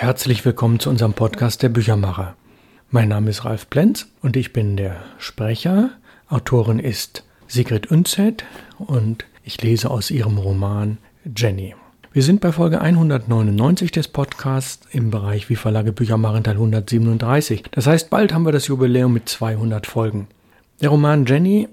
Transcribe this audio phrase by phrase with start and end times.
[0.00, 2.36] Herzlich willkommen zu unserem Podcast Der Büchermacher.
[2.92, 5.90] Mein Name ist Ralf Plenz und ich bin der Sprecher.
[6.28, 8.44] Autorin ist Sigrid Unzet
[8.78, 10.98] und ich lese aus ihrem Roman
[11.36, 11.74] Jenny.
[12.12, 17.64] Wir sind bei Folge 199 des Podcasts im Bereich Wie Verlage Bücher machen Teil 137.
[17.72, 20.28] Das heißt, bald haben wir das Jubiläum mit 200 Folgen.
[20.80, 21.66] Der Roman Jenny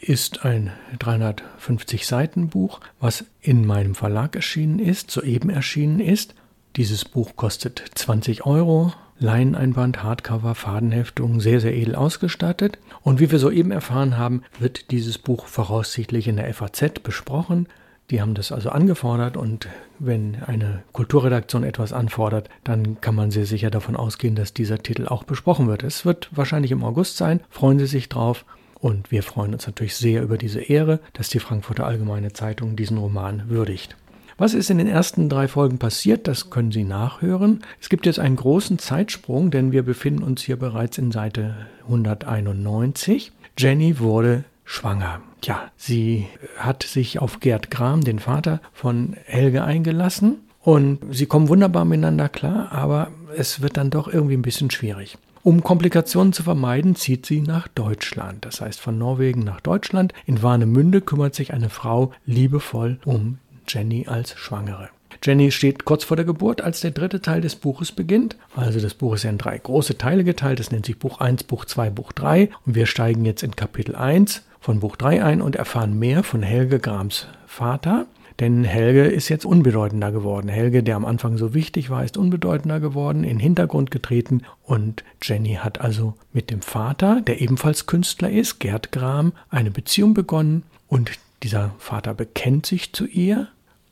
[0.00, 0.70] ist ein
[1.00, 6.36] 350 Seiten Buch, was in meinem Verlag erschienen ist, soeben erschienen ist
[6.76, 12.78] dieses Buch kostet 20 Euro, Leineinband, Hardcover, Fadenheftung, sehr, sehr edel ausgestattet.
[13.02, 17.68] Und wie wir soeben erfahren haben, wird dieses Buch voraussichtlich in der FAZ besprochen.
[18.10, 23.46] Die haben das also angefordert und wenn eine Kulturredaktion etwas anfordert, dann kann man sehr
[23.46, 25.82] sicher davon ausgehen, dass dieser Titel auch besprochen wird.
[25.82, 27.40] Es wird wahrscheinlich im August sein.
[27.48, 28.44] Freuen Sie sich drauf.
[28.74, 32.98] Und wir freuen uns natürlich sehr über diese Ehre, dass die Frankfurter Allgemeine Zeitung diesen
[32.98, 33.96] Roman würdigt.
[34.42, 37.60] Was ist in den ersten drei Folgen passiert, das können Sie nachhören.
[37.80, 41.54] Es gibt jetzt einen großen Zeitsprung, denn wir befinden uns hier bereits in Seite
[41.84, 43.30] 191.
[43.56, 45.20] Jenny wurde schwanger.
[45.44, 46.26] Ja, sie
[46.56, 52.28] hat sich auf Gerd Gram, den Vater von Helge, eingelassen und sie kommen wunderbar miteinander
[52.28, 55.18] klar, aber es wird dann doch irgendwie ein bisschen schwierig.
[55.44, 58.44] Um Komplikationen zu vermeiden, zieht sie nach Deutschland.
[58.44, 60.12] Das heißt, von Norwegen nach Deutschland.
[60.26, 64.88] In Warnemünde kümmert sich eine Frau liebevoll um Jenny als Schwangere.
[65.24, 68.36] Jenny steht kurz vor der Geburt, als der dritte Teil des Buches beginnt.
[68.56, 70.58] Also das Buch ist ja in drei große Teile geteilt.
[70.58, 72.50] Das nennt sich Buch 1, Buch 2, Buch 3.
[72.66, 76.42] Und wir steigen jetzt in Kapitel 1 von Buch 3 ein und erfahren mehr von
[76.42, 78.06] Helge Grams Vater.
[78.40, 80.48] Denn Helge ist jetzt unbedeutender geworden.
[80.48, 84.42] Helge, der am Anfang so wichtig war, ist unbedeutender geworden, in den Hintergrund getreten.
[84.64, 90.14] Und Jenny hat also mit dem Vater, der ebenfalls Künstler ist, Gerd Gram, eine Beziehung
[90.14, 90.64] begonnen.
[90.88, 93.48] Und dieser Vater bekennt sich zu ihr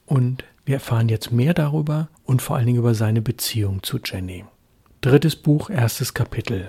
[0.06, 4.44] und wir erfahren jetzt mehr darüber und vor allen Dingen über seine Beziehung zu Jenny.
[5.00, 6.68] Drittes Buch, erstes Kapitel.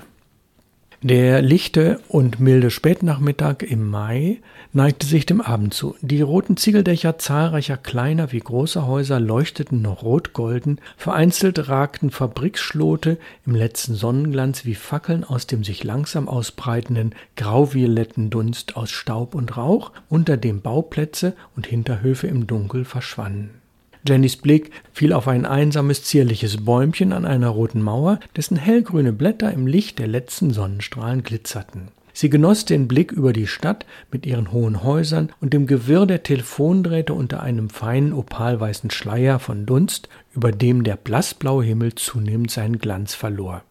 [1.04, 4.40] Der lichte und milde Spätnachmittag im Mai
[4.72, 5.96] neigte sich dem Abend zu.
[6.02, 13.18] Die roten Ziegeldächer zahlreicher kleiner wie großer Häuser leuchteten noch rot-golden, vereinzelt ragten Fabriksschlote
[13.48, 19.58] im letzten Sonnenglanz wie Fackeln aus dem sich langsam ausbreitenden grauvioletten Dunst aus Staub und
[19.58, 23.61] Rauch, unter dem Bauplätze und Hinterhöfe im Dunkel verschwanden.
[24.08, 29.52] Jennys Blick fiel auf ein einsames, zierliches Bäumchen an einer roten Mauer, dessen hellgrüne Blätter
[29.52, 31.90] im Licht der letzten Sonnenstrahlen glitzerten.
[32.14, 36.24] Sie genoss den Blick über die Stadt mit ihren hohen Häusern und dem Gewirr der
[36.24, 42.80] Telefondrähte unter einem feinen opalweißen Schleier von Dunst, über dem der blassblaue Himmel zunehmend seinen
[42.80, 43.64] Glanz verlor.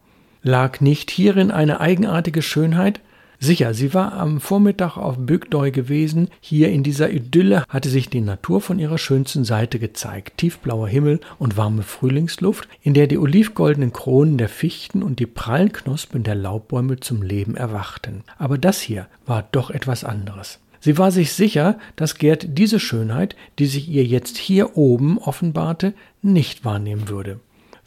[0.43, 2.99] Lag nicht hierin eine eigenartige Schönheit,
[3.43, 6.29] Sicher, sie war am Vormittag auf Bygdeu gewesen.
[6.41, 10.37] Hier in dieser Idylle hatte sich die Natur von ihrer schönsten Seite gezeigt.
[10.37, 15.71] Tiefblauer Himmel und warme Frühlingsluft, in der die olivgoldenen Kronen der Fichten und die prallen
[15.71, 18.23] Knospen der Laubbäume zum Leben erwachten.
[18.37, 20.59] Aber das hier war doch etwas anderes.
[20.79, 25.95] Sie war sich sicher, dass Gerd diese Schönheit, die sich ihr jetzt hier oben offenbarte,
[26.21, 27.39] nicht wahrnehmen würde.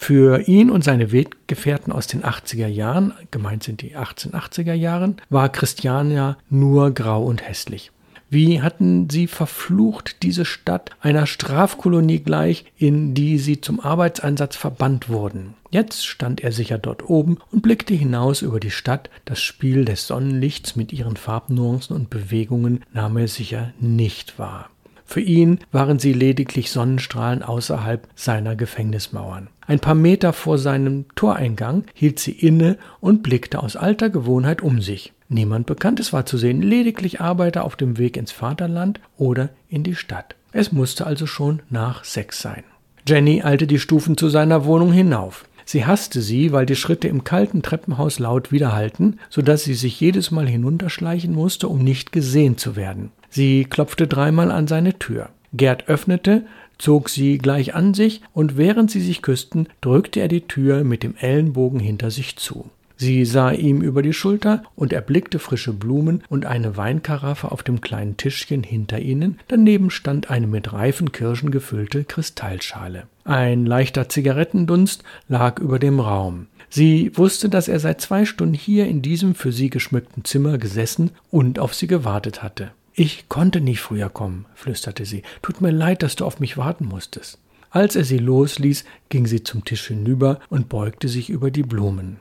[0.06, 5.48] Für ihn und seine Weggefährten aus den 80er Jahren, gemeint sind die 1880er Jahren, war
[5.48, 7.90] Christiania nur grau und hässlich.
[8.28, 15.08] Wie hatten sie verflucht diese Stadt einer Strafkolonie gleich, in die sie zum Arbeitseinsatz verbannt
[15.08, 15.54] wurden.
[15.70, 19.08] Jetzt stand er sicher dort oben und blickte hinaus über die Stadt.
[19.24, 24.68] Das Spiel des Sonnenlichts mit ihren Farbnuancen und Bewegungen nahm er sicher nicht wahr.
[25.04, 29.48] Für ihn waren sie lediglich Sonnenstrahlen außerhalb seiner Gefängnismauern.
[29.66, 34.80] Ein paar Meter vor seinem Toreingang hielt sie inne und blickte aus alter Gewohnheit um
[34.80, 35.12] sich.
[35.28, 39.94] Niemand Bekanntes war zu sehen, lediglich Arbeiter auf dem Weg ins Vaterland oder in die
[39.94, 40.36] Stadt.
[40.52, 42.64] Es musste also schon nach sechs sein.
[43.06, 45.44] Jenny eilte die Stufen zu seiner Wohnung hinauf.
[45.64, 49.98] Sie hasste sie, weil die Schritte im kalten Treppenhaus laut widerhallten, so dass sie sich
[49.98, 53.10] jedes Mal hinunterschleichen musste, um nicht gesehen zu werden.
[53.34, 55.30] Sie klopfte dreimal an seine Tür.
[55.52, 56.46] Gerd öffnete,
[56.78, 61.02] zog sie gleich an sich, und während sie sich küssten, drückte er die Tür mit
[61.02, 62.70] dem Ellenbogen hinter sich zu.
[62.96, 67.80] Sie sah ihm über die Schulter und erblickte frische Blumen und eine Weinkaraffe auf dem
[67.80, 73.08] kleinen Tischchen hinter ihnen, daneben stand eine mit reifen Kirschen gefüllte Kristallschale.
[73.24, 76.46] Ein leichter Zigarettendunst lag über dem Raum.
[76.70, 81.10] Sie wusste, dass er seit zwei Stunden hier in diesem für sie geschmückten Zimmer gesessen
[81.32, 82.70] und auf sie gewartet hatte.
[82.94, 85.24] Ich konnte nicht früher kommen, flüsterte sie.
[85.42, 87.38] Tut mir leid, dass du auf mich warten musstest.
[87.70, 92.18] Als er sie losließ, ging sie zum Tisch hinüber und beugte sich über die Blumen.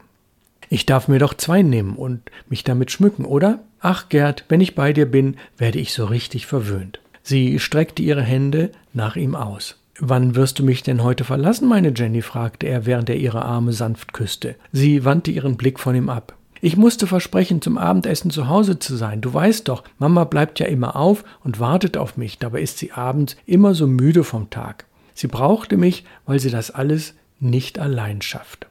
[0.69, 3.59] Ich darf mir doch zwei nehmen und mich damit schmücken, oder?
[3.79, 6.99] Ach, Gerd, wenn ich bei dir bin, werde ich so richtig verwöhnt.
[7.21, 9.75] Sie streckte ihre Hände nach ihm aus.
[9.99, 12.23] Wann wirst du mich denn heute verlassen, meine Jenny?
[12.23, 14.55] fragte er, während er ihre Arme sanft küsste.
[14.71, 16.35] Sie wandte ihren Blick von ihm ab.
[16.65, 19.19] Ich musste versprechen, zum Abendessen zu Hause zu sein.
[19.19, 22.93] Du weißt doch, Mama bleibt ja immer auf und wartet auf mich, dabei ist sie
[22.93, 24.85] abends immer so müde vom Tag.
[25.13, 28.67] Sie brauchte mich, weil sie das alles nicht allein schafft.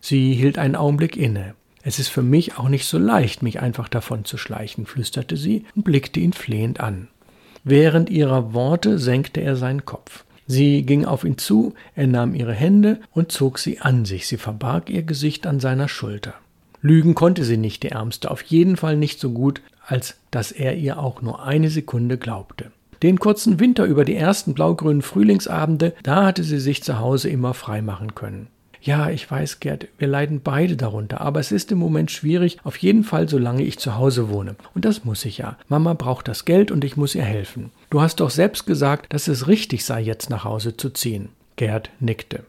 [0.00, 1.54] Sie hielt einen Augenblick inne.
[1.84, 5.66] Es ist für mich auch nicht so leicht, mich einfach davon zu schleichen, flüsterte sie
[5.76, 7.06] und blickte ihn flehend an.
[7.62, 10.24] Während ihrer Worte senkte er seinen Kopf.
[10.48, 14.36] Sie ging auf ihn zu, er nahm ihre Hände und zog sie an sich, sie
[14.36, 16.34] verbarg ihr Gesicht an seiner Schulter.
[16.86, 20.76] Lügen konnte sie nicht, die Ärmste, auf jeden Fall nicht so gut, als dass er
[20.76, 22.70] ihr auch nur eine Sekunde glaubte.
[23.02, 27.54] Den kurzen Winter über die ersten blaugrünen Frühlingsabende, da hatte sie sich zu Hause immer
[27.54, 28.46] frei machen können.
[28.80, 32.76] Ja, ich weiß, Gerd, wir leiden beide darunter, aber es ist im Moment schwierig, auf
[32.76, 34.54] jeden Fall, solange ich zu Hause wohne.
[34.72, 35.58] Und das muss ich ja.
[35.68, 37.72] Mama braucht das Geld und ich muss ihr helfen.
[37.90, 41.30] Du hast doch selbst gesagt, dass es richtig sei, jetzt nach Hause zu ziehen.
[41.56, 42.44] Gerd nickte.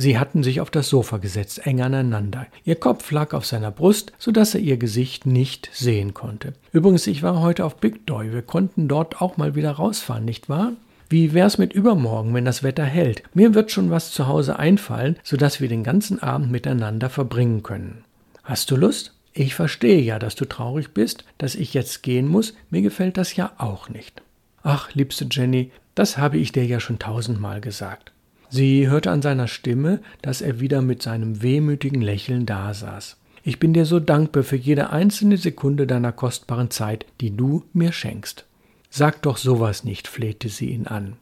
[0.00, 2.46] Sie hatten sich auf das Sofa gesetzt, eng aneinander.
[2.64, 6.52] Ihr Kopf lag auf seiner Brust, so dass er ihr Gesicht nicht sehen konnte.
[6.70, 8.32] Übrigens, ich war heute auf Big Doy.
[8.32, 10.74] Wir konnten dort auch mal wieder rausfahren, nicht wahr?
[11.08, 13.24] Wie wär's mit übermorgen, wenn das Wetter hält?
[13.34, 18.04] Mir wird schon was zu Hause einfallen, sodass wir den ganzen Abend miteinander verbringen können.
[18.44, 19.14] Hast du Lust?
[19.32, 22.54] Ich verstehe ja, dass du traurig bist, dass ich jetzt gehen muss.
[22.70, 24.22] Mir gefällt das ja auch nicht.
[24.62, 28.12] Ach, liebste Jenny, das habe ich dir ja schon tausendmal gesagt.
[28.50, 33.16] Sie hörte an seiner Stimme, dass er wieder mit seinem wehmütigen Lächeln dasaß.
[33.42, 37.92] Ich bin dir so dankbar für jede einzelne Sekunde deiner kostbaren Zeit, die du mir
[37.92, 38.44] schenkst.
[38.90, 41.16] Sag doch sowas nicht, flehte sie ihn an.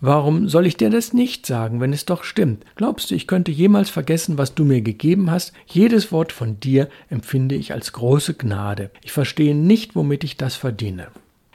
[0.00, 2.64] Warum soll ich dir das nicht sagen, wenn es doch stimmt?
[2.76, 5.52] Glaubst du, ich könnte jemals vergessen, was du mir gegeben hast?
[5.66, 8.90] Jedes Wort von dir empfinde ich als große Gnade.
[9.02, 11.08] Ich verstehe nicht, womit ich das verdiene.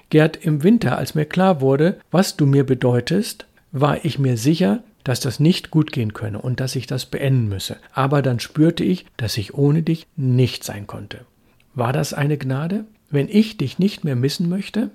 [0.10, 4.84] Gerd, im Winter, als mir klar wurde, was du mir bedeutest, war ich mir sicher,
[5.04, 7.78] dass das nicht gut gehen könne und dass ich das beenden müsse.
[7.94, 11.26] Aber dann spürte ich, dass ich ohne dich nicht sein konnte.
[11.74, 12.86] War das eine Gnade?
[13.10, 14.92] Wenn ich dich nicht mehr missen möchte?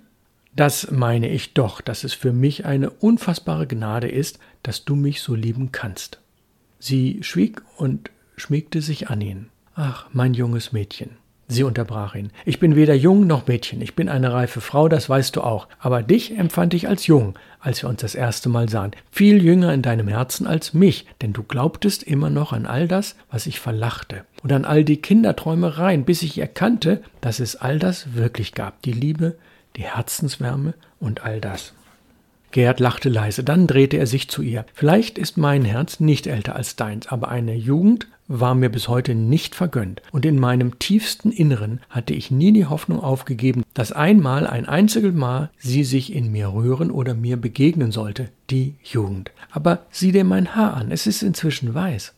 [0.56, 5.20] Das meine ich doch, dass es für mich eine unfassbare Gnade ist, dass du mich
[5.20, 6.19] so lieben kannst.
[6.81, 9.49] Sie schwieg und schmiegte sich an ihn.
[9.75, 11.10] Ach, mein junges Mädchen.
[11.50, 12.31] Sie unterbrach ihn.
[12.45, 13.81] Ich bin weder jung noch Mädchen.
[13.81, 15.67] Ich bin eine reife Frau, das weißt du auch.
[15.79, 18.91] Aber dich empfand ich als jung, als wir uns das erste Mal sahen.
[19.11, 23.17] Viel jünger in deinem Herzen als mich, denn du glaubtest immer noch an all das,
[23.31, 24.25] was ich verlachte.
[24.43, 28.83] Und an all die Kinderträumereien, bis ich erkannte, dass es all das wirklich gab.
[28.83, 29.37] Die Liebe,
[29.77, 31.73] die Herzenswärme und all das.
[32.51, 34.67] Gerd lachte leise, dann drehte er sich zu ihr.
[34.75, 39.15] Vielleicht ist mein Herz nicht älter als deins, aber eine Jugend war mir bis heute
[39.15, 44.47] nicht vergönnt, und in meinem tiefsten Inneren hatte ich nie die Hoffnung aufgegeben, dass einmal
[44.47, 49.33] ein einziges Mal sie sich in mir rühren oder mir begegnen sollte, die Jugend.
[49.51, 52.15] Aber sieh dir mein Haar an, es ist inzwischen weiß.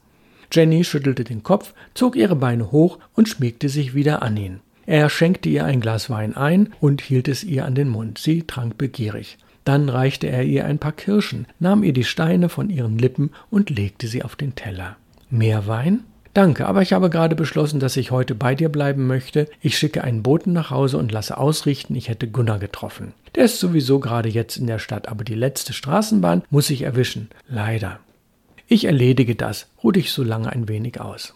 [0.52, 4.60] Jenny schüttelte den Kopf, zog ihre Beine hoch und schmiegte sich wieder an ihn.
[4.86, 8.18] Er schenkte ihr ein Glas Wein ein und hielt es ihr an den Mund.
[8.18, 9.38] Sie trank begierig.
[9.64, 13.70] Dann reichte er ihr ein paar Kirschen, nahm ihr die Steine von ihren Lippen und
[13.70, 14.96] legte sie auf den Teller.
[15.30, 16.04] Mehr Wein?
[16.34, 19.48] Danke, aber ich habe gerade beschlossen, dass ich heute bei dir bleiben möchte.
[19.60, 23.14] Ich schicke einen Boten nach Hause und lasse ausrichten, ich hätte Gunnar getroffen.
[23.34, 27.30] Der ist sowieso gerade jetzt in der Stadt, aber die letzte Straßenbahn muss ich erwischen.
[27.48, 27.98] Leider.
[28.68, 29.66] Ich erledige das.
[29.82, 31.34] Ruh dich so lange ein wenig aus.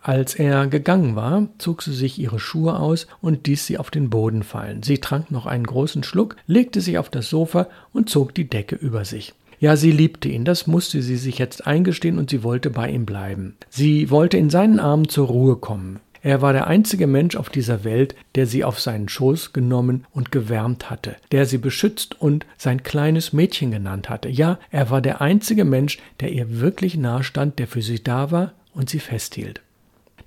[0.00, 4.10] Als er gegangen war, zog sie sich ihre Schuhe aus und ließ sie auf den
[4.10, 4.82] Boden fallen.
[4.82, 8.76] Sie trank noch einen großen Schluck, legte sich auf das Sofa und zog die Decke
[8.76, 9.34] über sich.
[9.60, 13.06] Ja, sie liebte ihn, das musste sie sich jetzt eingestehen und sie wollte bei ihm
[13.06, 13.56] bleiben.
[13.68, 16.00] Sie wollte in seinen Armen zur Ruhe kommen.
[16.22, 20.32] Er war der einzige Mensch auf dieser Welt, der sie auf seinen Schoß genommen und
[20.32, 24.28] gewärmt hatte, der sie beschützt und sein kleines Mädchen genannt hatte.
[24.28, 28.30] Ja, er war der einzige Mensch, der ihr wirklich nahe stand, der für sie da
[28.30, 29.62] war und sie festhielt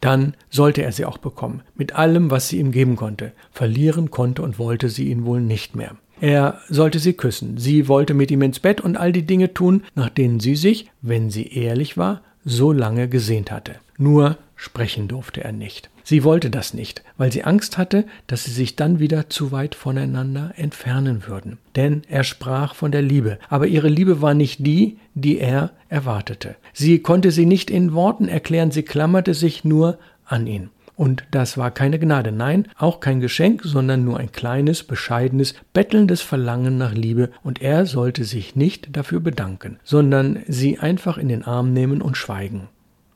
[0.02, 3.32] dann sollte er sie auch bekommen, mit allem, was sie ihm geben konnte.
[3.52, 5.96] Verlieren konnte und wollte sie ihn wohl nicht mehr.
[6.22, 9.84] Er sollte sie küssen, sie wollte mit ihm ins Bett und all die Dinge tun,
[9.96, 13.76] nach denen sie sich, wenn sie ehrlich war, so lange gesehnt hatte.
[13.98, 15.90] Nur sprechen durfte er nicht.
[16.04, 19.74] Sie wollte das nicht, weil sie Angst hatte, dass sie sich dann wieder zu weit
[19.74, 21.58] voneinander entfernen würden.
[21.76, 26.56] Denn er sprach von der Liebe, aber ihre Liebe war nicht die, die er erwartete.
[26.74, 30.70] Sie konnte sie nicht in Worten erklären, sie klammerte sich nur an ihn.
[31.02, 36.22] Und das war keine Gnade, nein, auch kein Geschenk, sondern nur ein kleines, bescheidenes, bettelndes
[36.22, 41.44] Verlangen nach Liebe, und er sollte sich nicht dafür bedanken, sondern sie einfach in den
[41.44, 42.68] Arm nehmen und schweigen.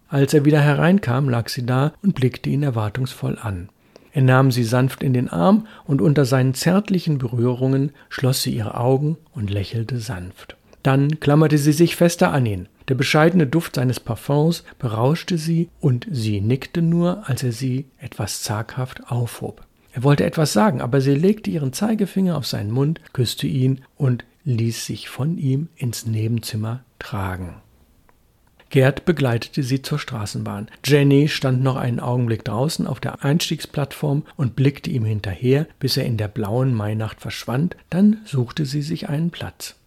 [0.10, 3.70] Als er wieder hereinkam, lag sie da und blickte ihn erwartungsvoll an.
[4.13, 8.80] Er nahm sie sanft in den Arm und unter seinen zärtlichen Berührungen schloss sie ihre
[8.80, 10.58] Augen und lächelte sanft.
[10.86, 12.68] Dann klammerte sie sich fester an ihn.
[12.89, 18.44] Der bescheidene Duft seines Parfums berauschte sie, und sie nickte nur, als er sie etwas
[18.44, 19.65] zaghaft aufhob.
[19.94, 24.25] Er wollte etwas sagen, aber sie legte ihren Zeigefinger auf seinen Mund, küsste ihn und
[24.44, 27.56] ließ sich von ihm ins Nebenzimmer tragen.
[28.70, 30.68] Gerd begleitete sie zur Straßenbahn.
[30.86, 36.06] Jenny stand noch einen Augenblick draußen auf der Einstiegsplattform und blickte ihm hinterher, bis er
[36.06, 39.77] in der blauen Mainacht verschwand, dann suchte sie sich einen Platz.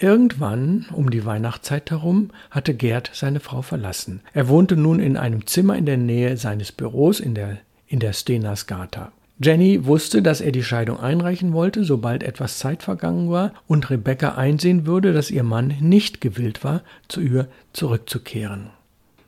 [0.00, 4.20] Irgendwann, um die Weihnachtszeit herum, hatte Gerd seine Frau verlassen.
[4.32, 8.12] Er wohnte nun in einem Zimmer in der Nähe seines Büros in der, in der
[8.12, 9.10] Stenasgata.
[9.40, 14.34] Jenny wusste, dass er die Scheidung einreichen wollte, sobald etwas Zeit vergangen war und Rebecca
[14.34, 18.70] einsehen würde, dass ihr Mann nicht gewillt war, zu ihr zurückzukehren.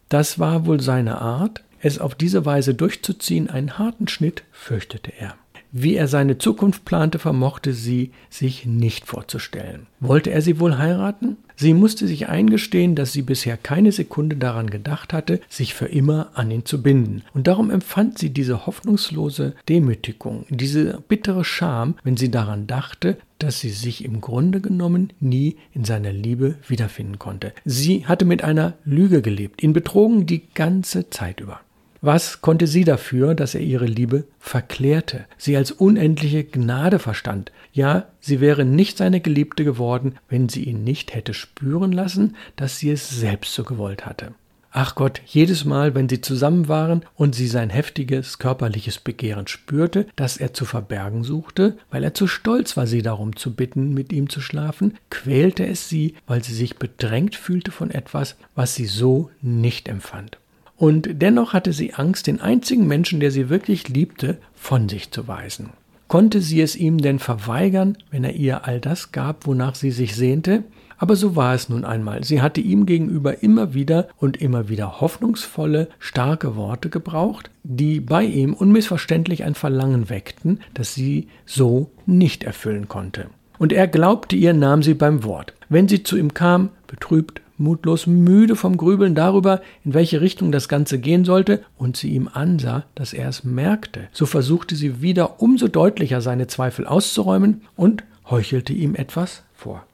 [0.09, 5.35] Das war wohl seine Art, es auf diese Weise durchzuziehen, einen harten Schnitt fürchtete er.
[5.73, 9.87] Wie er seine Zukunft plante, vermochte sie sich nicht vorzustellen.
[10.01, 11.37] Wollte er sie wohl heiraten?
[11.55, 16.31] Sie musste sich eingestehen, dass sie bisher keine Sekunde daran gedacht hatte, sich für immer
[16.35, 17.23] an ihn zu binden.
[17.35, 23.61] Und darum empfand sie diese hoffnungslose Demütigung, diese bittere Scham, wenn sie daran dachte, dass
[23.61, 27.53] sie sich im Grunde genommen nie in seiner Liebe wiederfinden konnte.
[27.65, 31.61] Sie hatte mit einer Lüge gelebt, ihn betrogen die ganze Zeit über.
[32.03, 37.53] Was konnte sie dafür, dass er ihre Liebe verklärte, sie als unendliche Gnade verstand?
[37.75, 42.79] Ja, sie wäre nicht seine Geliebte geworden, wenn sie ihn nicht hätte spüren lassen, dass
[42.79, 44.33] sie es selbst so gewollt hatte.
[44.73, 50.07] Ach Gott, jedes Mal, wenn sie zusammen waren und sie sein heftiges körperliches Begehren spürte,
[50.17, 54.13] das er zu verbergen suchte, weil er zu stolz war, sie darum zu bitten, mit
[54.13, 58.87] ihm zu schlafen, quälte es sie, weil sie sich bedrängt fühlte von etwas, was sie
[58.87, 60.40] so nicht empfand.
[60.81, 65.29] Und dennoch hatte sie Angst, den einzigen Menschen, der sie wirklich liebte, von sich zu
[65.29, 65.69] weisen.
[66.09, 70.17] Konnte sie es ihm denn verweigern, wenn er ihr all das gab, wonach sie sich
[70.17, 70.65] sehnte?
[70.97, 72.25] Aber so war es nun einmal.
[72.25, 78.25] Sie hatte ihm gegenüber immer wieder und immer wieder hoffnungsvolle, starke Worte gebraucht, die bei
[78.25, 83.27] ihm unmissverständlich ein Verlangen weckten, das sie so nicht erfüllen konnte.
[83.59, 85.53] Und er glaubte ihr, nahm sie beim Wort.
[85.69, 90.69] Wenn sie zu ihm kam, betrübt, mutlos müde vom Grübeln darüber, in welche Richtung das
[90.69, 95.41] Ganze gehen sollte, und sie ihm ansah, dass er es merkte, so versuchte sie wieder
[95.41, 99.85] umso deutlicher seine Zweifel auszuräumen und heuchelte ihm etwas vor.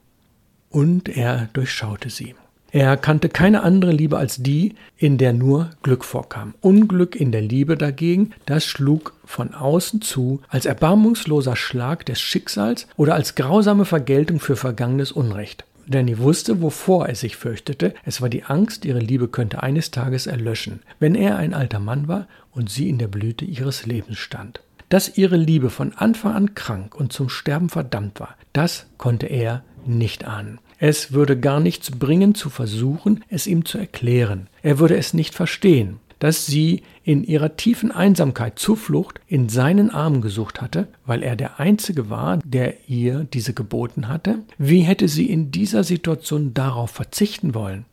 [0.69, 2.35] Und er durchschaute sie.
[2.71, 6.53] Er kannte keine andere Liebe als die, in der nur Glück vorkam.
[6.59, 12.87] Unglück in der Liebe dagegen, das schlug von außen zu, als erbarmungsloser Schlag des Schicksals
[12.97, 15.65] oder als grausame Vergeltung für vergangenes Unrecht.
[15.87, 17.93] Danny wusste, wovor er sich fürchtete.
[18.03, 22.07] Es war die Angst, ihre Liebe könnte eines Tages erlöschen, wenn er ein alter Mann
[22.07, 24.61] war und sie in der Blüte ihres Lebens stand.
[24.89, 29.63] Dass ihre Liebe von Anfang an krank und zum Sterben verdammt war, das konnte er
[29.85, 30.59] nicht ahnen.
[30.79, 34.47] Es würde gar nichts bringen, zu versuchen, es ihm zu erklären.
[34.61, 40.21] Er würde es nicht verstehen dass sie in ihrer tiefen Einsamkeit Zuflucht in seinen Armen
[40.21, 44.39] gesucht hatte, weil er der Einzige war, der ihr diese geboten hatte?
[44.57, 47.85] Wie hätte sie in dieser Situation darauf verzichten wollen?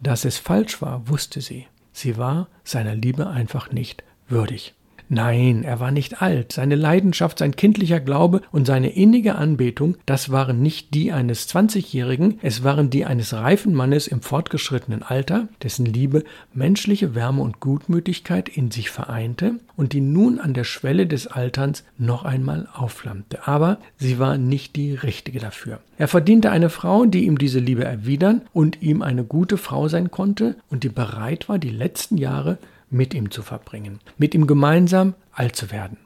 [0.00, 1.66] Dass es falsch war, wusste sie.
[1.92, 4.74] Sie war seiner Liebe einfach nicht würdig.
[5.08, 6.52] Nein, er war nicht alt.
[6.52, 12.38] Seine Leidenschaft, sein kindlicher Glaube und seine innige Anbetung, das waren nicht die eines 20-Jährigen,
[12.42, 18.48] es waren die eines reifen Mannes im fortgeschrittenen Alter, dessen Liebe menschliche Wärme und Gutmütigkeit
[18.48, 23.46] in sich vereinte und die nun an der Schwelle des Alterns noch einmal aufflammte.
[23.46, 25.78] Aber sie war nicht die richtige dafür.
[25.98, 30.10] Er verdiente eine Frau, die ihm diese Liebe erwidern und ihm eine gute Frau sein
[30.10, 32.58] konnte und die bereit war, die letzten Jahre
[32.90, 35.98] mit ihm zu verbringen, mit ihm gemeinsam alt zu werden.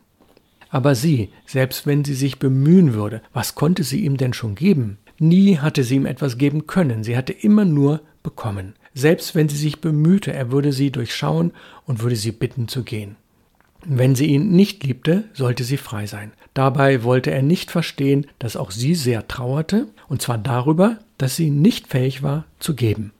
[0.71, 4.99] Aber sie, selbst wenn sie sich bemühen würde, was konnte sie ihm denn schon geben?
[5.19, 8.75] Nie hatte sie ihm etwas geben können, sie hatte immer nur bekommen.
[8.95, 11.53] Selbst wenn sie sich bemühte, er würde sie durchschauen
[11.87, 13.17] und würde sie bitten zu gehen.
[13.85, 16.33] Wenn sie ihn nicht liebte, sollte sie frei sein.
[16.55, 21.51] Dabei wollte er nicht verstehen, dass auch sie sehr trauerte, und zwar darüber, dass sie
[21.51, 23.13] nicht fähig war zu geben.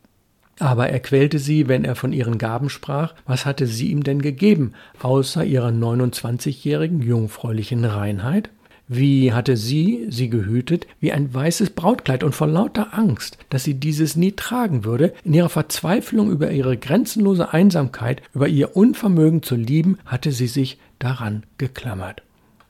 [0.61, 3.15] Aber er quälte sie, wenn er von ihren Gaben sprach.
[3.27, 8.51] Was hatte sie ihm denn gegeben, außer ihrer 29-jährigen jungfräulichen Reinheit?
[8.87, 13.75] Wie hatte sie sie gehütet wie ein weißes Brautkleid und vor lauter Angst, dass sie
[13.75, 19.55] dieses nie tragen würde, in ihrer Verzweiflung über ihre grenzenlose Einsamkeit, über ihr Unvermögen zu
[19.55, 22.23] lieben, hatte sie sich daran geklammert.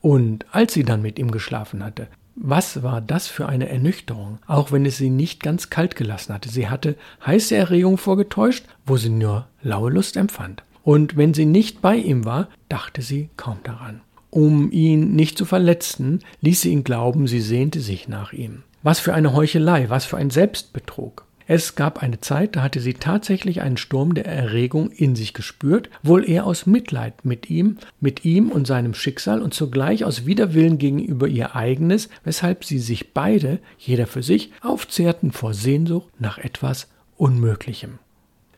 [0.02, 4.72] Und als sie dann mit ihm geschlafen hatte, was war das für eine Ernüchterung, auch
[4.72, 6.48] wenn es sie nicht ganz kalt gelassen hatte.
[6.48, 10.62] Sie hatte heiße Erregung vorgetäuscht, wo sie nur laue Lust empfand.
[10.82, 14.00] Und wenn sie nicht bei ihm war, dachte sie kaum daran.
[14.30, 18.62] Um ihn nicht zu verletzen, ließ sie ihn glauben, sie sehnte sich nach ihm.
[18.82, 21.26] Was für eine Heuchelei, was für ein Selbstbetrug.
[21.52, 25.90] Es gab eine Zeit, da hatte sie tatsächlich einen Sturm der Erregung in sich gespürt,
[26.00, 30.78] wohl eher aus Mitleid mit ihm, mit ihm und seinem Schicksal und zugleich aus Widerwillen
[30.78, 36.86] gegenüber ihr eigenes, weshalb sie sich beide, jeder für sich, aufzehrten vor Sehnsucht nach etwas
[37.16, 37.98] Unmöglichem.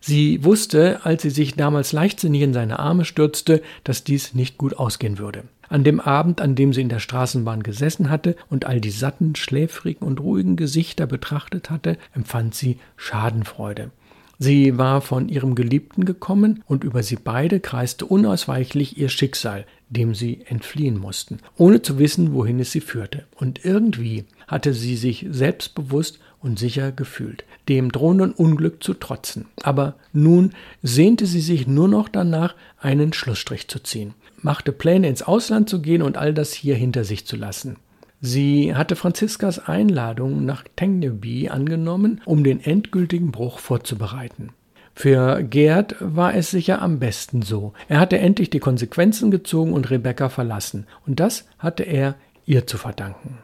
[0.03, 4.77] Sie wusste, als sie sich damals leichtsinnig in seine Arme stürzte, dass dies nicht gut
[4.77, 5.45] ausgehen würde.
[5.73, 9.35] An dem Abend, an dem sie in der Straßenbahn gesessen hatte und all die satten,
[9.35, 13.91] schläfrigen und ruhigen Gesichter betrachtet hatte, empfand sie Schadenfreude.
[14.39, 20.15] Sie war von ihrem Geliebten gekommen und über sie beide kreiste unausweichlich ihr Schicksal, dem
[20.15, 23.25] sie entfliehen mussten, ohne zu wissen, wohin es sie führte.
[23.37, 29.47] Und irgendwie hatte sie sich selbstbewusst und sicher gefühlt, dem drohenden Unglück zu trotzen.
[29.63, 30.53] Aber nun
[30.83, 34.13] sehnte sie sich nur noch danach, einen Schlussstrich zu ziehen,
[34.43, 37.77] machte Pläne ins Ausland zu gehen und all das hier hinter sich zu lassen.
[38.21, 44.51] Sie hatte Franziskas Einladung nach Tengneby angenommen, um den endgültigen Bruch vorzubereiten.
[44.95, 47.73] Für Gerd war es sicher am besten so.
[47.89, 52.79] Er hatte endlich die Konsequenzen gezogen und Rebecca verlassen, und das hatte er ihr zu
[52.79, 53.39] verdanken.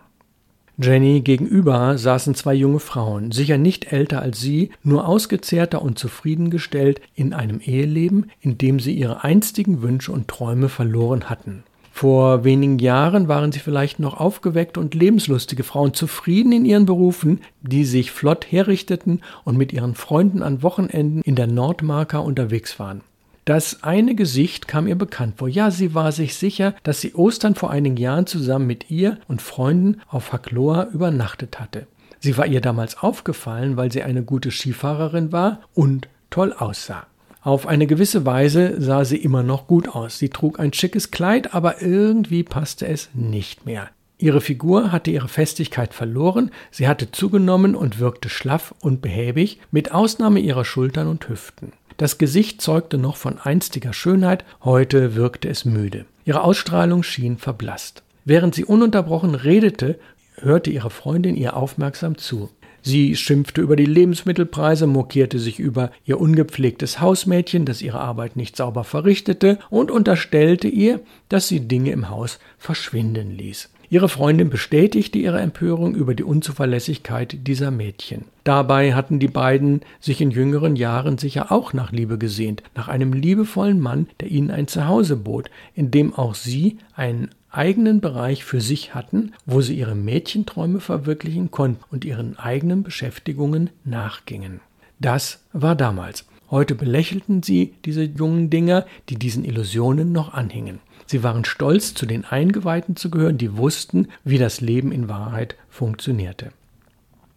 [0.81, 7.01] Jenny gegenüber saßen zwei junge Frauen, sicher nicht älter als sie, nur ausgezehrter und zufriedengestellt
[7.17, 11.65] in einem Eheleben, in dem sie ihre einstigen Wünsche und Träume verloren hatten.
[11.91, 17.41] Vor wenigen Jahren waren sie vielleicht noch aufgeweckt und lebenslustige Frauen, zufrieden in ihren Berufen,
[17.61, 23.01] die sich flott herrichteten und mit ihren Freunden an Wochenenden in der Nordmarka unterwegs waren.
[23.49, 25.49] Das eine Gesicht kam ihr bekannt vor.
[25.49, 29.41] Ja, sie war sich sicher, dass sie Ostern vor einigen Jahren zusammen mit ihr und
[29.41, 31.87] Freunden auf Hakloa übernachtet hatte.
[32.21, 37.07] Sie war ihr damals aufgefallen, weil sie eine gute Skifahrerin war und toll aussah.
[37.41, 40.19] Auf eine gewisse Weise sah sie immer noch gut aus.
[40.19, 43.89] Sie trug ein schickes Kleid, aber irgendwie passte es nicht mehr.
[44.19, 49.91] Ihre Figur hatte ihre Festigkeit verloren, sie hatte zugenommen und wirkte schlaff und behäbig, mit
[49.91, 51.73] Ausnahme ihrer Schultern und Hüften.
[51.99, 56.07] Das Gesicht zeugte noch von einstiger Schönheit, heute wirkte es müde.
[56.25, 58.05] Ihre Ausstrahlung schien verblasst.
[58.25, 59.99] Während sie ununterbrochen redete,
[60.37, 62.51] hörte ihre Freundin ihr aufmerksam zu.
[62.83, 68.57] Sie schimpfte über die Lebensmittelpreise, mokierte sich über ihr ungepflegtes Hausmädchen, das ihre Arbeit nicht
[68.57, 73.71] sauber verrichtete, und unterstellte ihr, dass sie Dinge im Haus verschwinden ließ.
[73.91, 78.27] Ihre Freundin bestätigte ihre Empörung über die Unzuverlässigkeit dieser Mädchen.
[78.45, 83.15] Dabei hatten die beiden sich in jüngeren Jahren sicher auch nach Liebe gesehnt, nach einem
[83.15, 88.61] liebevollen Mann, der ihnen ein Zuhause bot, in dem auch sie einen eigenen Bereich für
[88.61, 94.61] sich hatten, wo sie ihre Mädchenträume verwirklichen konnten und ihren eigenen Beschäftigungen nachgingen.
[95.01, 96.27] Das war damals.
[96.51, 100.81] Heute belächelten sie diese jungen Dinger, die diesen Illusionen noch anhingen.
[101.09, 105.57] Sie waren stolz, zu den Eingeweihten zu gehören, die wussten, wie das Leben in Wahrheit
[105.71, 106.51] funktionierte.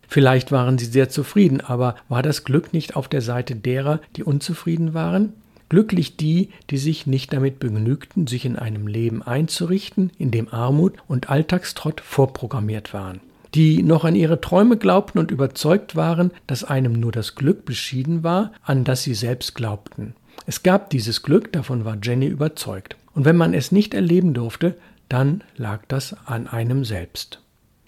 [0.09, 4.25] Vielleicht waren sie sehr zufrieden, aber war das Glück nicht auf der Seite derer, die
[4.25, 5.31] unzufrieden waren?
[5.69, 10.95] Glücklich die, die sich nicht damit begnügten, sich in einem Leben einzurichten, in dem Armut
[11.07, 13.21] und Alltagstrott vorprogrammiert waren
[13.53, 18.23] die noch an ihre Träume glaubten und überzeugt waren, dass einem nur das Glück beschieden
[18.23, 20.15] war, an das sie selbst glaubten.
[20.45, 22.95] Es gab dieses Glück, davon war Jenny überzeugt.
[23.13, 24.77] Und wenn man es nicht erleben durfte,
[25.09, 27.41] dann lag das an einem selbst.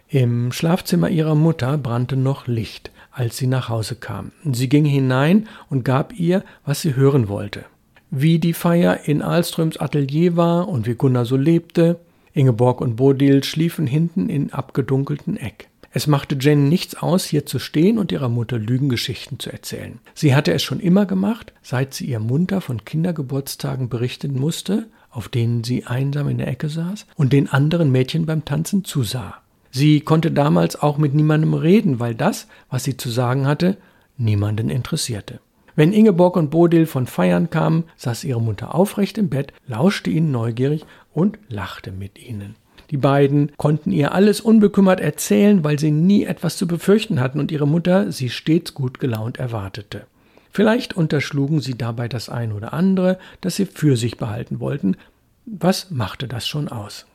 [0.09, 4.31] Im Schlafzimmer ihrer Mutter brannte noch Licht, als sie nach Hause kam.
[4.43, 7.65] Sie ging hinein und gab ihr, was sie hören wollte.
[8.11, 11.99] Wie die Feier in Alströms Atelier war und wie Gunnar so lebte.
[12.33, 15.69] Ingeborg und Bodil schliefen hinten in abgedunkelten Eck.
[15.95, 19.99] Es machte Jen nichts aus, hier zu stehen und ihrer Mutter Lügengeschichten zu erzählen.
[20.13, 25.29] Sie hatte es schon immer gemacht, seit sie ihr munter von Kindergeburtstagen berichten musste auf
[25.29, 29.35] denen sie einsam in der Ecke saß und den anderen Mädchen beim Tanzen zusah.
[29.71, 33.77] Sie konnte damals auch mit niemandem reden, weil das, was sie zu sagen hatte,
[34.17, 35.39] niemanden interessierte.
[35.75, 40.31] Wenn Ingeborg und Bodil von Feiern kamen, saß ihre Mutter aufrecht im Bett, lauschte ihnen
[40.31, 42.55] neugierig und lachte mit ihnen.
[42.91, 47.51] Die beiden konnten ihr alles unbekümmert erzählen, weil sie nie etwas zu befürchten hatten und
[47.51, 50.05] ihre Mutter sie stets gut gelaunt erwartete.
[50.51, 54.97] Vielleicht unterschlugen sie dabei das ein oder andere, das sie für sich behalten wollten.
[55.45, 57.07] Was machte das schon aus?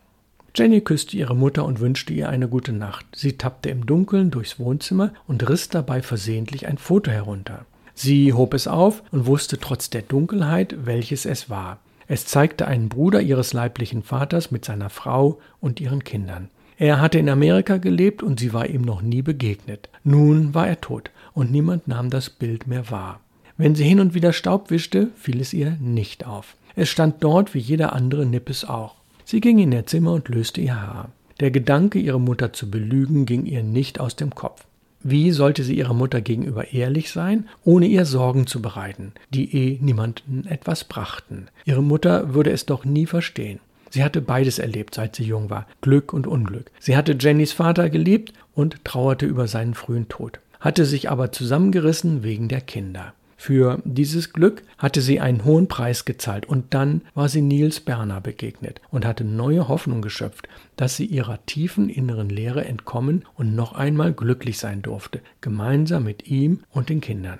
[0.54, 3.06] Jenny küsste ihre Mutter und wünschte ihr eine gute Nacht.
[3.14, 7.64] Sie tappte im Dunkeln durchs Wohnzimmer und riss dabei versehentlich ein Foto herunter.
[7.94, 11.78] Sie hob es auf und wusste trotz der Dunkelheit, welches es war.
[12.08, 16.48] Es zeigte einen Bruder ihres leiblichen Vaters mit seiner Frau und ihren Kindern.
[16.78, 19.90] Er hatte in Amerika gelebt und sie war ihm noch nie begegnet.
[20.04, 23.20] Nun war er tot und niemand nahm das Bild mehr wahr.
[23.58, 26.56] Wenn sie hin und wieder Staub wischte, fiel es ihr nicht auf.
[26.76, 28.94] Es stand dort wie jeder andere Nippes auch.
[29.24, 31.10] Sie ging in ihr Zimmer und löste ihr Haar.
[31.40, 34.64] Der Gedanke, ihre Mutter zu belügen, ging ihr nicht aus dem Kopf.
[35.02, 39.78] Wie sollte sie ihrer Mutter gegenüber ehrlich sein, ohne ihr Sorgen zu bereiten, die eh
[39.80, 41.48] niemanden etwas brachten?
[41.64, 43.60] Ihre Mutter würde es doch nie verstehen.
[43.90, 46.70] Sie hatte beides erlebt, seit sie jung war, Glück und Unglück.
[46.78, 52.22] Sie hatte Jennys Vater geliebt und trauerte über seinen frühen Tod, hatte sich aber zusammengerissen
[52.22, 53.14] wegen der Kinder.
[53.40, 58.20] Für dieses Glück hatte sie einen hohen Preis gezahlt und dann war sie Niels Berner
[58.20, 63.72] begegnet und hatte neue Hoffnung geschöpft, dass sie ihrer tiefen inneren Leere entkommen und noch
[63.74, 67.38] einmal glücklich sein durfte, gemeinsam mit ihm und den Kindern.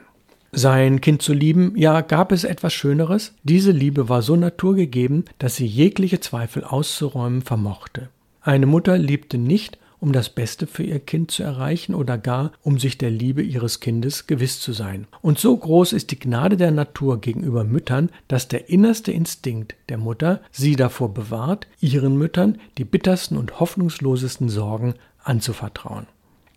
[0.52, 3.34] Sein Kind zu lieben, ja, gab es etwas Schöneres?
[3.42, 8.08] Diese Liebe war so naturgegeben, dass sie jegliche Zweifel auszuräumen vermochte.
[8.40, 12.78] Eine Mutter liebte nicht, um das Beste für ihr Kind zu erreichen oder gar um
[12.78, 15.06] sich der Liebe ihres Kindes gewiss zu sein.
[15.22, 19.98] Und so groß ist die Gnade der Natur gegenüber Müttern, dass der innerste Instinkt der
[19.98, 26.06] Mutter sie davor bewahrt, ihren Müttern die bittersten und hoffnungslosesten Sorgen anzuvertrauen.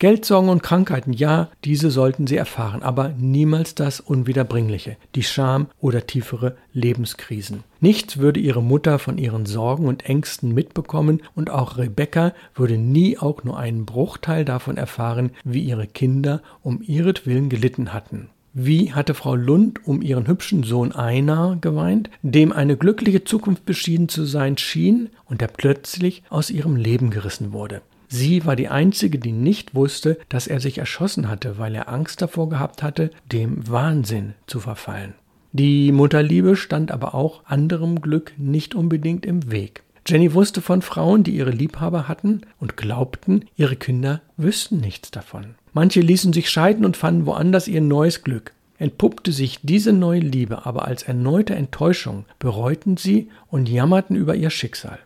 [0.02, 6.08] Geldsorgen und Krankheiten, ja, diese sollten sie erfahren, aber niemals das Unwiederbringliche, die Scham oder
[6.08, 7.64] tiefere Lebenskrisen.
[7.82, 13.20] Nichts würde ihre Mutter von ihren Sorgen und Ängsten mitbekommen und auch Rebecca würde nie
[13.20, 18.30] auch nur einen Bruchteil davon erfahren, wie ihre Kinder um ihretwillen gelitten hatten.
[18.54, 24.10] Wie hatte Frau Lund um ihren hübschen Sohn Einar geweint, dem eine glückliche Zukunft beschieden
[24.10, 27.84] zu sein schien und der plötzlich aus ihrem Leben gerissen wurde.
[28.14, 32.22] Sie war die Einzige, die nicht wusste, dass er sich erschossen hatte, weil er Angst
[32.22, 35.14] davor gehabt hatte, dem Wahnsinn zu verfallen.
[35.54, 39.84] Die Mutterliebe stand aber auch anderem Glück nicht unbedingt im Weg.
[40.06, 45.56] Jenny wusste von Frauen, die ihre Liebhaber hatten und glaubten, ihre Kinder wüssten nichts davon.
[45.72, 48.52] Manche ließen sich scheiden und fanden woanders ihr neues Glück.
[48.78, 54.50] Entpuppte sich diese neue Liebe aber als erneute Enttäuschung, bereuten sie und jammerten über ihr
[54.50, 55.00] Schicksal.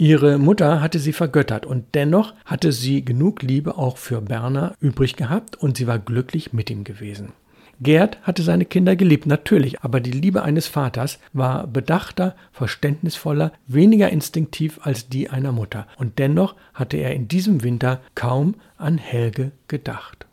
[0.00, 5.14] Ihre Mutter hatte sie vergöttert und dennoch hatte sie genug Liebe auch für Berner übrig
[5.14, 7.34] gehabt und sie war glücklich mit ihm gewesen.
[7.82, 14.08] Gerd hatte seine Kinder geliebt, natürlich, aber die Liebe eines Vaters war bedachter, verständnisvoller, weniger
[14.08, 19.52] instinktiv als die einer Mutter, und dennoch hatte er in diesem Winter kaum an Helge
[19.68, 20.26] gedacht.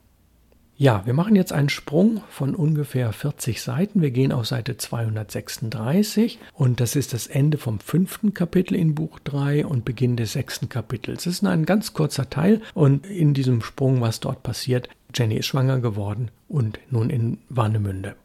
[0.79, 3.99] Ja, wir machen jetzt einen Sprung von ungefähr 40 Seiten.
[4.03, 9.17] Wir gehen auf Seite 236 und das ist das Ende vom fünften Kapitel in Buch
[9.23, 11.25] 3 und Beginn des sechsten Kapitels.
[11.25, 15.47] Es ist ein ganz kurzer Teil und in diesem Sprung, was dort passiert, Jenny ist
[15.47, 18.15] schwanger geworden und nun in Warnemünde.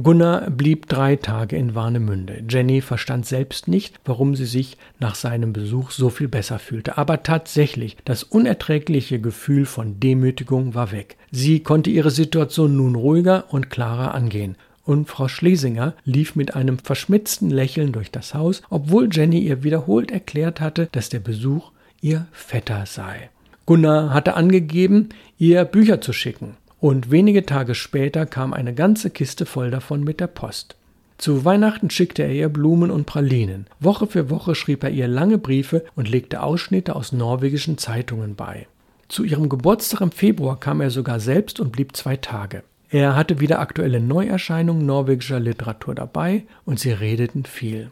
[0.00, 2.44] Gunnar blieb drei Tage in Warnemünde.
[2.48, 6.98] Jenny verstand selbst nicht, warum sie sich nach seinem Besuch so viel besser fühlte.
[6.98, 11.16] Aber tatsächlich, das unerträgliche Gefühl von Demütigung war weg.
[11.32, 14.54] Sie konnte ihre Situation nun ruhiger und klarer angehen.
[14.84, 20.12] Und Frau Schlesinger lief mit einem verschmitzten Lächeln durch das Haus, obwohl Jenny ihr wiederholt
[20.12, 23.30] erklärt hatte, dass der Besuch ihr Vetter sei.
[23.66, 25.08] Gunnar hatte angegeben,
[25.38, 30.20] ihr Bücher zu schicken und wenige Tage später kam eine ganze Kiste voll davon mit
[30.20, 30.76] der Post.
[31.18, 33.66] Zu Weihnachten schickte er ihr Blumen und Pralinen.
[33.80, 38.68] Woche für Woche schrieb er ihr lange Briefe und legte Ausschnitte aus norwegischen Zeitungen bei.
[39.08, 42.62] Zu ihrem Geburtstag im Februar kam er sogar selbst und blieb zwei Tage.
[42.90, 47.90] Er hatte wieder aktuelle Neuerscheinungen norwegischer Literatur dabei und sie redeten viel.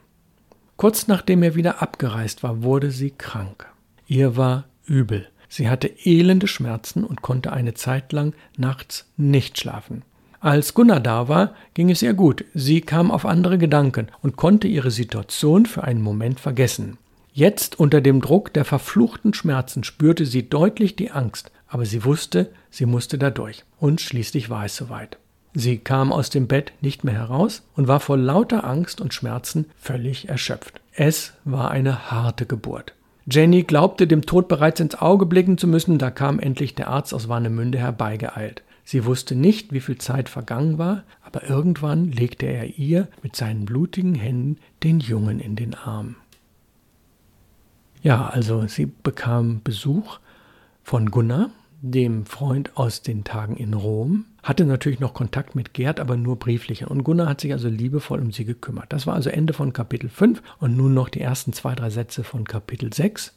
[0.77, 3.67] Kurz nachdem er wieder abgereist war, wurde sie krank.
[4.07, 5.27] Ihr war übel.
[5.49, 10.03] Sie hatte elende Schmerzen und konnte eine Zeit lang nachts nicht schlafen.
[10.41, 12.45] Als Gunnar da war, ging es ihr gut.
[12.55, 16.99] Sie kam auf andere Gedanken und konnte ihre Situation für einen Moment vergessen.
[17.33, 22.51] Jetzt unter dem Druck der verfluchten Schmerzen spürte sie deutlich die Angst, aber sie wusste,
[22.71, 23.65] sie musste dadurch.
[23.79, 25.19] Und schließlich war es soweit.
[25.53, 29.67] Sie kam aus dem Bett nicht mehr heraus und war vor lauter Angst und Schmerzen
[29.79, 30.81] völlig erschöpft.
[30.93, 32.95] Es war eine harte Geburt.
[33.29, 37.13] Jenny glaubte, dem Tod bereits ins Auge blicken zu müssen, da kam endlich der Arzt
[37.13, 38.63] aus Warnemünde herbeigeeilt.
[38.85, 43.65] Sie wusste nicht, wie viel Zeit vergangen war, aber irgendwann legte er ihr mit seinen
[43.65, 46.15] blutigen Händen den Jungen in den Arm.
[48.01, 50.21] Ja, also sie bekam Besuch
[50.85, 51.51] von Gunnar,
[51.83, 56.37] dem Freund aus den Tagen in Rom, hatte natürlich noch Kontakt mit Gerd, aber nur
[56.37, 56.87] brieflich.
[56.87, 58.93] Und Gunnar hat sich also liebevoll um sie gekümmert.
[58.93, 62.25] Das war also Ende von Kapitel 5 und nun noch die ersten zwei, drei Sätze
[62.25, 63.35] von Kapitel 6.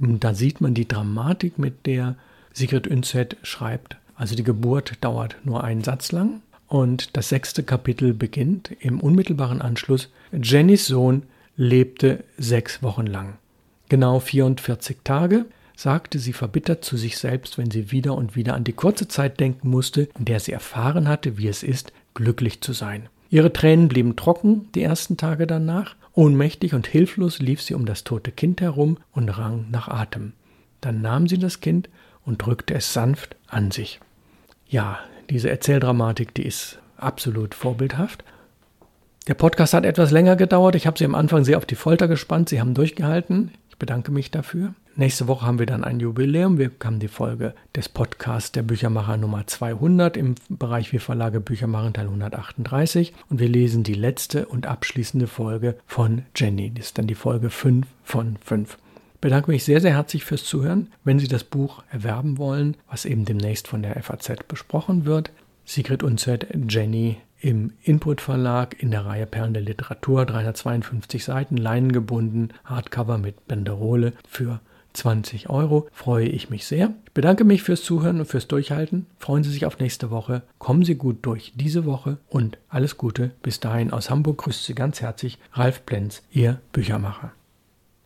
[0.00, 2.16] Und da sieht man die Dramatik, mit der
[2.52, 3.96] Sigrid Unzett schreibt.
[4.14, 9.62] Also die Geburt dauert nur einen Satz lang und das sechste Kapitel beginnt im unmittelbaren
[9.62, 10.10] Anschluss.
[10.32, 11.22] Jennys Sohn
[11.56, 13.34] lebte sechs Wochen lang.
[13.88, 18.64] Genau 44 Tage sagte sie verbittert zu sich selbst, wenn sie wieder und wieder an
[18.64, 22.72] die kurze Zeit denken musste, in der sie erfahren hatte, wie es ist, glücklich zu
[22.72, 23.08] sein.
[23.28, 25.94] Ihre Tränen blieben trocken die ersten Tage danach.
[26.14, 30.32] Ohnmächtig und hilflos lief sie um das tote Kind herum und rang nach Atem.
[30.80, 31.90] Dann nahm sie das Kind
[32.24, 34.00] und drückte es sanft an sich.
[34.68, 38.24] Ja, diese Erzähldramatik, die ist absolut vorbildhaft.
[39.28, 40.76] Der Podcast hat etwas länger gedauert.
[40.76, 42.48] Ich habe Sie am Anfang sehr auf die Folter gespannt.
[42.48, 43.50] Sie haben durchgehalten.
[43.76, 44.72] Ich bedanke mich dafür.
[44.94, 46.56] Nächste Woche haben wir dann ein Jubiläum.
[46.56, 51.66] Wir haben die Folge des Podcasts der Büchermacher Nummer 200 im Bereich Wir Verlage Bücher
[51.66, 56.72] machen Teil 138 und wir lesen die letzte und abschließende Folge von Jenny.
[56.72, 58.78] Das ist dann die Folge 5 von 5.
[59.12, 60.90] Ich bedanke mich sehr, sehr herzlich fürs Zuhören.
[61.04, 65.32] Wenn Sie das Buch erwerben wollen, was eben demnächst von der FAZ besprochen wird,
[65.66, 72.52] Sigrid Unzert, Jenny im Input Verlag in der Reihe Perlen der Literatur, 352 Seiten, leinengebunden,
[72.64, 74.60] Hardcover mit Banderole für
[74.96, 75.88] 20 Euro.
[75.92, 76.94] Freue ich mich sehr.
[77.04, 79.06] Ich bedanke mich fürs Zuhören und fürs Durchhalten.
[79.18, 80.42] Freuen Sie sich auf nächste Woche.
[80.58, 83.30] Kommen Sie gut durch diese Woche und alles Gute.
[83.42, 87.32] Bis dahin aus Hamburg grüßt Sie ganz herzlich Ralf Plenz, Ihr Büchermacher.